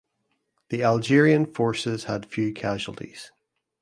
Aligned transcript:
The 0.69 0.81
Algerian 0.81 1.45
forces 1.45 2.05
had 2.05 2.25
few 2.25 2.53
casualties. 2.53 3.31